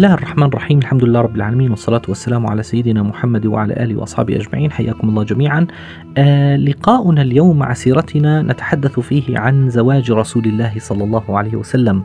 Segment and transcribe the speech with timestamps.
[0.00, 0.78] الله الرحمن الرحيم.
[0.78, 4.72] الحمد لله رب العالمين والصلاة والسلام على سيدنا محمد وعلى آله وأصحابه أجمعين.
[4.72, 5.66] حياكم الله جميعا.
[6.16, 12.02] آه لقاؤنا اليوم مع سيرتنا نتحدث فيه عن زواج رسول الله صلى الله عليه وسلم.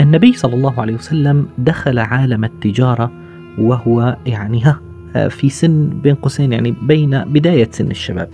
[0.00, 3.10] النبي صلى الله عليه وسلم دخل عالم التجارة
[3.58, 4.80] وهو يعني ها
[5.16, 8.28] آه، في سن بين قوسين يعني بين بداية سن الشباب.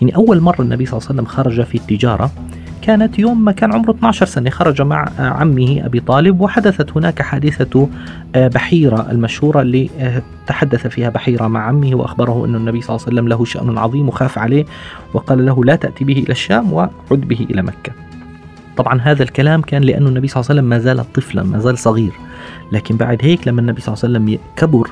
[0.00, 2.30] يعني أول مرة النبي صلى الله عليه وسلم خرج في التجارة
[2.82, 4.50] كانت يوم ما كان عمره 12 سنة.
[4.50, 7.88] خرج مع عمه أبي طالب وحدثت هناك حادثة
[8.34, 13.06] آه، بحيرة المشهورة اللي آه، تحدث فيها بحيرة مع عمه وأخبره أن النبي صلى الله
[13.06, 14.64] عليه وسلم له شأن عظيم وخاف عليه
[15.14, 17.92] وقال له لا تأتي به إلى الشام وعد به إلى مكة.
[18.76, 21.78] طبعا هذا الكلام كان لأن النبي صلى الله عليه وسلم ما زال طفلا ما زال
[21.78, 22.12] صغير.
[22.72, 24.90] لكن بعد هيك لما النبي صلى الله عليه وسلم كبر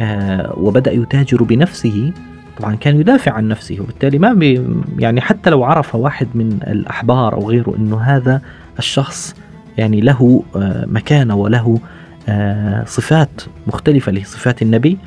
[0.00, 2.12] آه، وبدأ يتاجر بنفسه
[2.60, 4.66] طبعا كان يدافع عن نفسه وبالتالي ما بي
[4.98, 8.42] يعني حتى لو عرف واحد من الأحبار أو غيره أنه هذا
[8.78, 9.34] الشخص
[9.78, 11.78] يعني له آه، مكانة وله
[12.28, 14.98] آه، صفات مختلفة لصفات النبي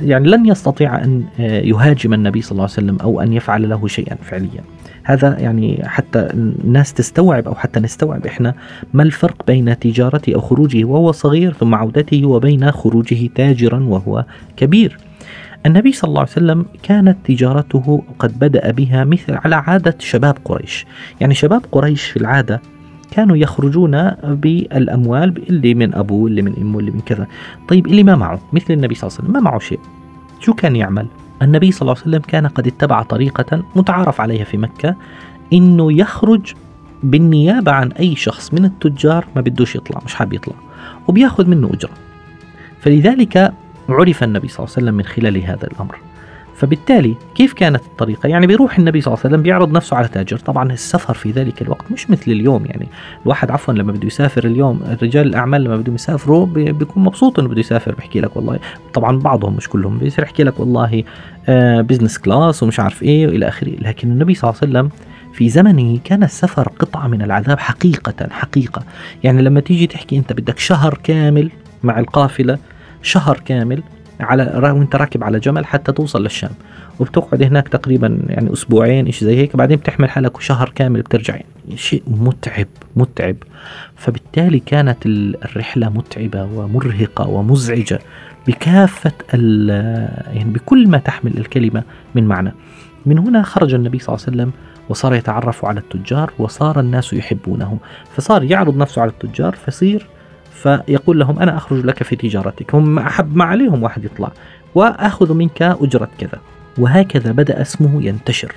[0.00, 3.86] يعني لن يستطيع أن آه، يهاجم النبي صلى الله عليه وسلم أو أن يفعل له
[3.86, 4.64] شيئا فعليا.
[5.02, 8.54] هذا يعني حتى الناس تستوعب أو حتى نستوعب إحنا
[8.92, 14.24] ما الفرق بين تجارته أو خروجه وهو صغير ثم عودته وبين خروجه تاجرا وهو
[14.56, 15.07] كبير.
[15.66, 20.86] النبي صلى الله عليه وسلم كانت تجارته قد بدأ بها مثل على عادة شباب قريش.
[21.20, 22.62] يعني شباب قريش في العادة
[23.10, 27.26] كانوا يخرجون بالأموال اللي من أبوه اللي من أمه اللي من كذا.
[27.68, 29.80] طيب اللي ما معه؟ مثل النبي صلى الله عليه وسلم ما معه شيء.
[30.40, 31.06] شو كان يعمل؟
[31.42, 34.94] النبي صلى الله عليه وسلم كان قد اتبع طريقة متعارف عليها في مكة
[35.52, 36.54] إنه يخرج
[37.02, 40.54] بالنيابة عن أي شخص من التجار ما بدوش يطلع مش حاب يطلع
[41.08, 41.92] وبياخذ منه أجرة.
[42.80, 43.52] فلذلك
[43.88, 45.98] عرف النبي صلى الله عليه وسلم من خلال هذا الأمر.
[46.56, 50.36] فبالتالي كيف كانت الطريقة؟ يعني بيروح النبي صلى الله عليه وسلم بيعرض نفسه على تاجر،
[50.36, 52.86] طبعا السفر في ذلك الوقت مش مثل اليوم يعني،
[53.22, 57.60] الواحد عفوا لما بده يسافر اليوم رجال الأعمال لما بدهم يسافروا بيكون مبسوط إنه بده
[57.60, 58.58] يسافر بحكي لك والله،
[58.94, 61.02] طبعا بعضهم مش كلهم بيصير يحكي لك والله
[61.48, 64.90] آه business class ومش عارف إيه وإلى آخره، لكن النبي صلى الله عليه وسلم
[65.32, 68.82] في زمنه كان السفر قطعة من العذاب حقيقة حقيقة،
[69.24, 71.50] يعني لما تيجي تحكي أنت بدك شهر كامل
[71.82, 72.58] مع القافلة
[73.02, 73.82] شهر كامل
[74.20, 76.50] على وانت راكب على جمل حتى توصل للشام.
[77.00, 81.34] وبتقعد هناك تقريبا يعني أسبوعين شيء زي هيك بعدين بتحمل حالك وشهر كامل بترجع.
[81.34, 82.66] يعني شيء متعب
[82.96, 83.36] متعب.
[83.96, 87.98] فبالتالي كانت الرحلة متعبة ومرهقة ومزعجة
[88.46, 89.12] بكافة
[90.32, 91.82] يعني بكل ما تحمل الكلمة
[92.14, 92.52] من معنى.
[93.06, 94.52] من هنا خرج النبي صلى الله عليه وسلم
[94.88, 97.78] وصار يتعرف على التجار وصار الناس يحبونه.
[98.16, 100.06] فصار يعرض نفسه على التجار فصير
[100.52, 102.74] فيقول لهم أنا أخرج لك في تجارتك.
[102.74, 104.32] هم أحب ما عليهم واحد يطلع.
[104.74, 106.40] وأخذ منك أجرة كذا.
[106.78, 108.52] وهكذا بدأ اسمه ينتشر.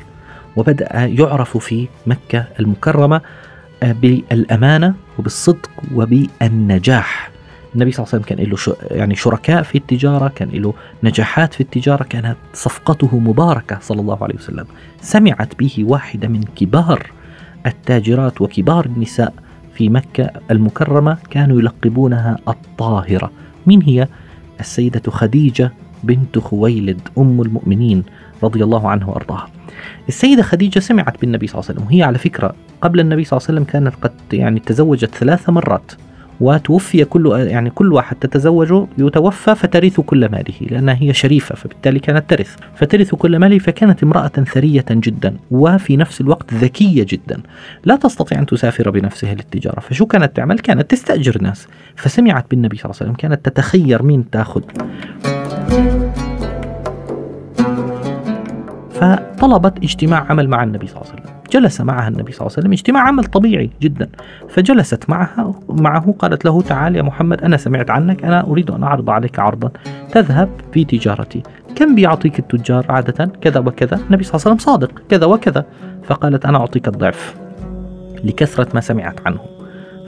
[0.56, 3.22] وبدأ يعرف في مكة المكرمة
[3.84, 7.32] آه، بالأمانة وبالصدق وبالنجاح.
[7.76, 11.62] النبي صلى الله عليه وسلم كان له يعني شركاء في التجارة كان له نجاحات في
[11.62, 14.66] التجارة كانت صفقته مباركة صلى الله عليه وسلم.
[15.02, 17.12] سمعت به واحدة من كبار
[17.66, 19.34] التاجرات وكبار النساء
[19.74, 23.32] في مكة المكرمة كانوا يلقبونها الطاهرة.
[23.66, 24.08] من هي؟
[24.60, 25.72] السيدة خديجة
[26.04, 28.04] بنت خويلد أم المؤمنين
[28.44, 29.48] رضي الله عنه وأرضاها.
[30.08, 33.48] السيدة خديجة سمعت بالنبي صلى الله عليه وسلم وهي على فكرة قبل النبي صلى الله
[33.50, 35.92] عليه وسلم كانت قد يعني تزوجت ثلاث مرات.
[36.40, 42.30] وتوفي كل يعني كل واحد تتزوجه يتوفى فترث كل ماله لأنها هي شريفة فبالتالي كانت
[42.30, 42.56] ترث.
[42.76, 47.42] فترث كل ماله فكانت امرأة ثرية جدا وفي نفس الوقت ذكية جدا.
[47.86, 51.68] لا تستطيع أن تسافر بنفسها للتجارة فشو كانت تعمل؟ كانت تستأجر ناس.
[51.96, 54.62] فسمعت بالنبي صلى الله عليه وسلم كانت تتخير مين تأخذ.
[58.92, 61.41] فطلبت اجتماع عمل مع النبي صلى الله عليه وسلم.
[61.52, 62.72] جلس معها النبي صلى الله عليه وسلم.
[62.72, 64.10] اجتماع عمل طبيعي جدا.
[64.50, 69.10] فجلست معها معه قالت له تعال يا محمد أنا سمعت عنك أنا أريد أن أعرض
[69.10, 69.72] عليك عرضا.
[70.12, 71.44] تذهب في تجارتي.
[71.76, 74.00] كم بيعطيك التجار عادة؟ كذا وكذا.
[74.08, 75.66] النبي صلى الله عليه وسلم صادق كذا وكذا.
[76.04, 77.36] فقالت أنا أعطيك الضعف
[78.24, 79.40] لكثرة ما سمعت عنه.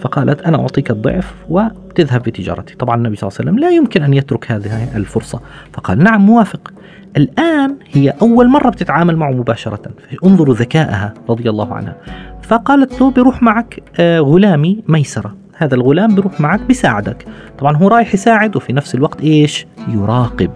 [0.04, 2.76] فقالت أنا أعطيك الضعف وتذهب في تجارتي.
[2.76, 5.40] طبعا النبي صلى الله عليه وسلم لا يمكن أن يترك هذه الفرصة.
[5.74, 6.74] فقال نعم موافق.
[7.18, 9.82] الآن هي أول مرة بتتعامل معه مباشرة.
[10.26, 11.96] انظروا ذكائها رضي الله عنها.
[12.42, 15.36] فقالت له بروح معك آه، غلامي ميسرة.
[15.58, 17.26] هذا الغلام بروح معك بيساعدك.
[17.60, 20.52] طبعا هو رايح يساعد وفي نفس الوقت إيش؟ يراقب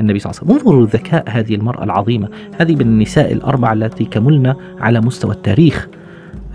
[0.00, 0.58] النبي صلى الله عليه وسلم.
[0.58, 2.28] انظروا ذكاء هذه المرأة العظيمة
[2.60, 5.88] هذه من النساء الأربع التي كملن على مستوى التاريخ.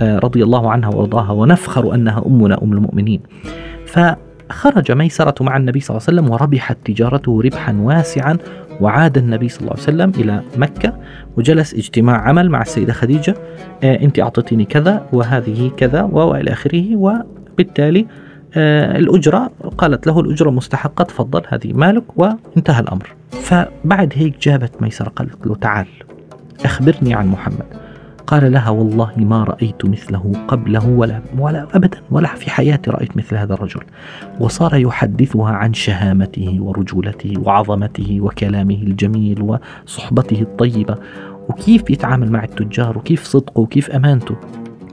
[0.01, 3.21] رضي الله عنها وارضاها ونفخر أنها أمنا أم المؤمنين.
[3.85, 8.37] فخرج ميسرة مع النبي صلى الله عليه وسلم وربحت تجارته ربحا واسعا
[8.81, 10.93] وعاد النبي صلى الله عليه وسلم إلى مكة
[11.37, 13.35] وجلس اجتماع عمل مع السيدة خديجة
[13.83, 18.05] آه أنت اعطيتيني كذا وهذه كذا والى آخره وبالتالي
[18.55, 23.15] آه الأجرة قالت له الأجرة مستحقة تفضل هذه مالك وانتهى الأمر.
[23.31, 25.87] فبعد هيك جابت ميسرة قالت له تعال
[26.65, 27.86] أخبرني عن محمد.
[28.27, 33.35] قال لها والله ما رأيت مثله قبله ولا ولا أبدا ولا في حياتي رأيت مثل
[33.35, 33.81] هذا الرجل.
[34.39, 40.95] وصار يحدثها عن شهامته ورجولته وعظمته وكلامه الجميل وصحبته الطيبة.
[41.49, 44.35] وكيف يتعامل مع التجار؟ وكيف صدقه؟ وكيف أمانته؟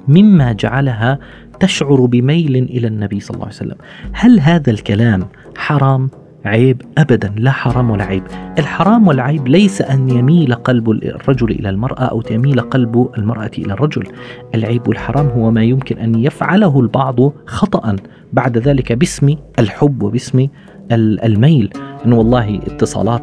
[0.08, 1.18] مما جعلها
[1.60, 3.76] تشعر بميل إلى النبي صلى الله عليه وسلم.
[4.12, 6.10] هل هذا الكلام حرام؟
[6.44, 8.22] عيب ابدا لا حرام ولا عيب.
[8.58, 14.06] الحرام والعيب ليس أن يميل قلب الرجل إلى المرأة أو تميل قلب المرأة إلى الرجل.
[14.54, 17.96] العيب والحرام هو ما يمكن أن يفعله البعض خطا
[18.32, 20.48] بعد ذلك باسم الحب وباسم
[20.92, 21.70] الميل.
[22.06, 23.22] انه والله اتصالات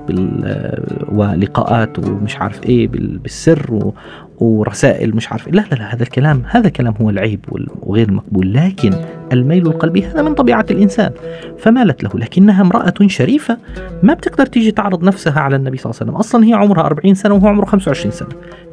[1.11, 3.91] ولقاءات ومش عارف إيه بالسر
[4.39, 5.53] ورسائل مش عارف إيه.
[5.53, 7.39] لا لا لا هذا الكلام هذا الكلام هو العيب
[7.81, 8.93] وغير المقبول لكن
[9.33, 11.11] الميل القلبي هذا من طبيعة الإنسان.
[11.57, 13.57] فمالت له؟ لكنها امرأة شريفة
[14.03, 16.19] ما بتقدر تيجي تعرض نفسها على النبي صلى الله عليه وسلم.
[16.19, 18.29] أصلا هي عمرها 40 سنة وهو عمره 25 سنة.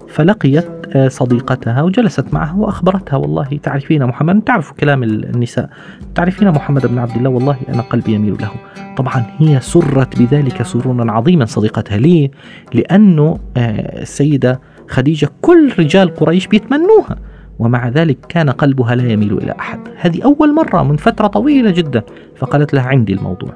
[0.08, 5.70] فلقيت آه، صديقتها وجلست معها وأخبرتها والله تعرفين محمد تعرفوا كلام النساء
[6.14, 8.50] تعرفين محمد بن عبد الله والله أنا قلبي يميل له.
[8.96, 12.31] طبعا هي سرت بذلك سرورا عظيما صديقتها ليه؟
[12.75, 17.16] لأنه آه، السيدة خديجة كل رجال قريش بيتمنوها
[17.58, 19.81] ومع ذلك كان قلبها لا يميل إلى أحد.
[19.96, 22.02] هذه أول مرة من فترة طويلة جدا
[22.37, 23.50] فقالت لها عندي الموضوع.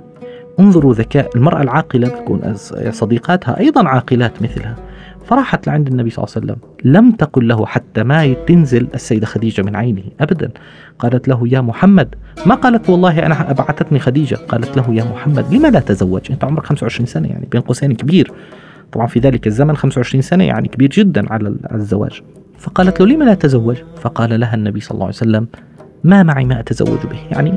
[0.61, 2.55] انظروا ذكاء المرأة العاقلة تكون
[2.91, 4.77] صديقاتها أيضا عاقلات مثلها.
[5.25, 6.57] فراحت لعند النبي صلى الله عليه وسلم.
[6.85, 10.51] لم تقل له حتى ما تنزل السيدة خديجة من عينه أبدا.
[10.99, 12.15] قالت له يا محمد
[12.47, 14.35] ما قالت والله أنا أبعثتني خديجة.
[14.35, 18.33] قالت له يا محمد لما لا تزوج؟ أنت عمرك 25 سنة يعني بين قوسين كبير.
[18.93, 22.23] طبعا في ذلك الزمن 25 سنة يعني كبير جدا على الزواج.
[22.59, 25.47] فقالت له لما لا تزوج؟ فقال لها النبي صلى الله عليه وسلم
[26.05, 27.19] ما معي ما أتزوج به.
[27.31, 27.55] يعني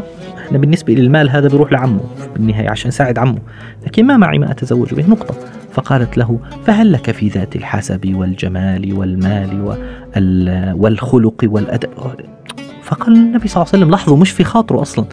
[0.51, 1.99] أنا بالنسبة للمال هذا بيروح لعمه
[2.33, 3.39] بالنهاية عشان ساعد عمه.
[3.85, 5.35] لكن ما معي ما أتزوج به نقطة.
[5.75, 9.77] فقالت له فهل لك في ذات الحسب والجمال والمال
[10.75, 11.89] والخلق والأدب
[12.83, 15.05] فقال النبي صلى الله عليه وسلم لاحظوا مش في خاطره أصلا.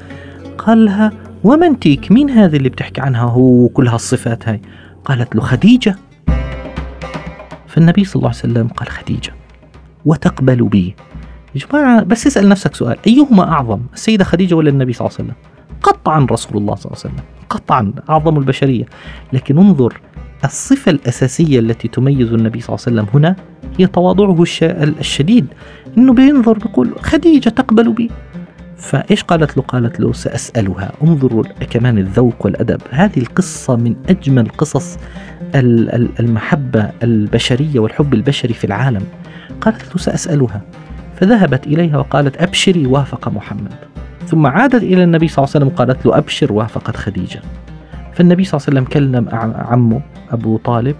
[0.58, 1.12] قال لها
[1.44, 4.60] ومن تيك مين هذه اللي بتحكي عنها؟ هو كل هالصفات هاي.
[5.04, 5.96] قالت له خديجة.
[7.66, 9.32] فالنبي صلى الله عليه وسلم قال خديجة
[10.04, 10.94] وتقبل بي.
[11.54, 15.28] يا جماعة بس اسأل نفسك سؤال أيهما أعظم السيدة خديجة ولا النبي صلى الله عليه
[15.28, 15.36] وسلم؟
[15.82, 18.84] قطعا رسول الله صلى الله عليه وسلم قطعا أعظم البشرية.
[19.32, 20.00] لكن انظر
[20.44, 23.36] الصفة الأساسية التي تميز النبي صلى الله عليه وسلم هنا
[23.78, 24.42] هي تواضعه
[25.00, 25.46] الشديد
[25.98, 28.10] إنه بينظر بيقول خديجة تقبل بي
[28.76, 34.98] فإيش قالت له؟ قالت له سأسألها، انظروا كمان الذوق والأدب، هذه القصة من أجمل قصص
[35.54, 39.02] المحبة البشرية والحب البشري في العالم.
[39.60, 40.62] قالت له سأسألها،
[41.16, 43.74] فذهبت إليها وقالت أبشري وافق محمد.
[44.26, 47.40] ثم عادت إلى النبي صلى الله عليه وسلم وقالت له أبشر وافقت خديجة.
[48.14, 50.96] فالنبي صلى الله عليه وسلم كلم عمه أبو طالب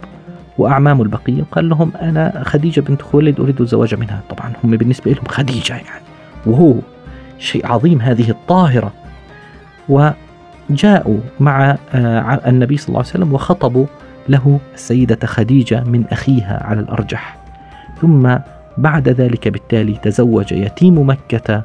[0.59, 5.25] واعمامه البقية وقال لهم أنا خديجة بنت خويلد أريد الزواج منها، طبعا هم بالنسبة لهم
[5.29, 6.05] خديجة يعني.
[6.47, 6.75] وهو
[7.39, 8.93] شيء عظيم هذه الطاهرة.
[9.89, 13.87] وجاءوا مع آه، النبي صلى الله عليه وسلم وخطبوا
[14.29, 17.37] له السيدة خديجة من أخيها على الأرجح.
[18.01, 18.37] ثم
[18.79, 21.63] بعد ذلك بالتالي تزوج يتيم مكة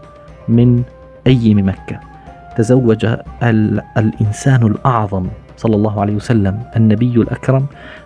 [0.47, 0.83] من
[1.27, 1.99] أيم مكة.
[2.57, 3.05] تزوج
[3.97, 5.27] الإنسان الأعظم.
[5.57, 7.65] صلى الله عليه وسلم النبي الأكرم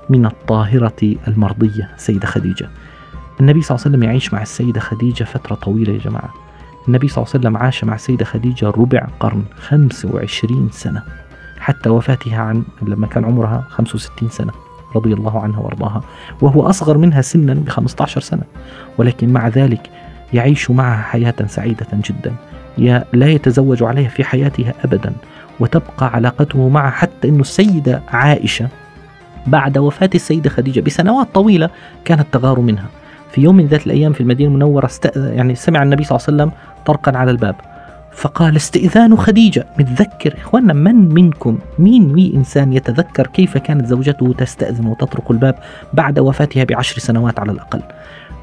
[0.10, 2.70] من الطاهرة المرضية سيدة خديجة.
[3.40, 6.34] النبي صلى الله عليه وسلم يعيش مع السيدة خديجة فترة طويلة يا جماعة.
[6.88, 11.04] النبي صلى الله عليه وسلم عاش مع السيدة خديجة ربع قرن 25 سنة
[11.60, 14.52] حتى وفاتها عن لما كان عمرها 65 سنة
[14.96, 16.02] رضي الله عنها وأرضاها
[16.42, 18.44] وهو أصغر منها سنا ب 15 سنة.
[18.98, 19.90] ولكن مع ذلك
[20.34, 22.36] يعيش معها حياة سعيدة جدا.
[23.14, 25.14] لا يتزوج عليها في حياتها أبدا.
[25.62, 28.68] وتبقى علاقته معها حتى أن السيدة عائشة
[29.48, 31.70] بعد وفاة السيدة خديجة بسنوات طويلة
[32.06, 32.86] كانت تغار منها.
[33.32, 36.44] في يوم من ذات الأيام في المدينة المنورة استأذن يعني سمع النبي صلى الله عليه
[36.44, 36.52] وسلم
[36.86, 37.56] طرقا على الباب
[38.12, 44.86] فقال استئذان خديجة متذكر؟ إخواننا من منكم؟ مين مي إنسان يتذكر كيف كانت زوجته تستأذن
[44.86, 45.56] وتطرق الباب
[45.94, 47.82] بعد وفاتها بعشر سنوات على الأقل؟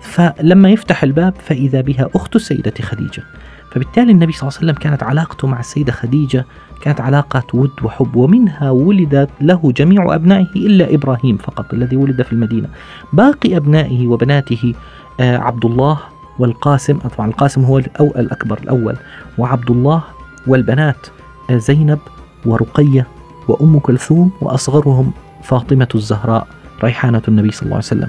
[0.01, 3.23] فلما يفتح الباب فإذا بها أخت السيدة خديجة.
[3.71, 6.45] فبالتالي النبي صلى الله عليه وسلم كانت علاقته مع السيدة خديجة
[6.83, 12.33] كانت علاقة ود وحب ومنها ولدت له جميع أبنائه إلا إبراهيم فقط الذي ولد في
[12.33, 12.69] المدينة.
[13.13, 14.75] باقي أبنائه وبناته
[15.21, 15.99] آه، عبد الله
[16.39, 18.97] والقاسم طبعا القاسم هو الأكبر الأول.
[19.39, 20.03] وعبد الله
[20.47, 21.07] والبنات
[21.51, 21.99] آه، زينب
[22.47, 23.07] ورقية
[23.49, 25.13] وأم كلثوم وأصغرهم
[25.43, 26.47] فاطمة الزهراء.
[26.85, 28.09] ريحانة النبي صلى الله عليه وسلم.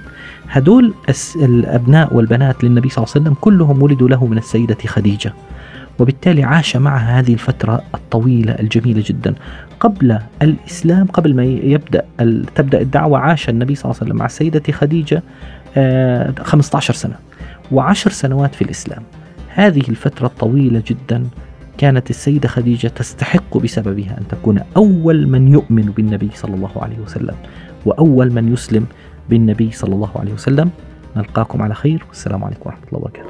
[0.49, 0.93] هدول
[1.35, 5.33] الأبناء والبنات للنبي صلى الله عليه وسلم كلهم ولدوا له من السيدة خديجة.
[5.99, 9.35] وبالتالي عاش معها هذه الفترة الطويلة الجميلة جدا.
[9.79, 12.05] قبل الإسلام قبل ما يبدأ
[12.55, 15.23] تبدأ الدعوة عاش النبي صلى الله عليه وسلم مع السيدة خديجة
[16.43, 17.15] 15 آه، سنة
[17.71, 19.03] وعشر سنوات في الإسلام.
[19.47, 21.27] هذه الفترة الطويلة جدا
[21.77, 27.35] كانت السيدة خديجة تستحق بسببها أن تكون أول من يؤمن بالنبي صلى الله عليه وسلم.
[27.86, 28.86] وأول من يسلم
[29.29, 30.69] بالنبي صلى الله عليه وسلم.
[31.15, 32.03] نلقاكم على خير.
[32.07, 33.29] والسلام عليكم ورحمة الله وبركاته.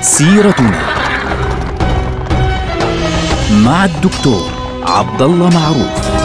[0.00, 0.80] سيرتنا
[3.64, 4.50] مع الدكتور
[4.82, 6.19] عبد الله معروف.